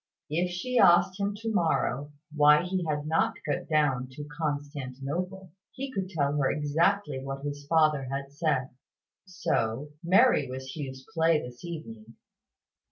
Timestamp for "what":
7.23-7.45